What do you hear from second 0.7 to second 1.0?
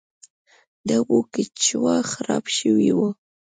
د